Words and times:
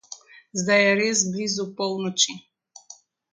Zdaj 0.61 0.77
je 0.85 0.95
res 0.99 1.21
blizu 1.33 1.65
polnoči. 1.83 2.37